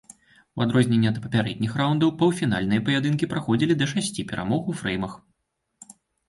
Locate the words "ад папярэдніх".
1.09-1.75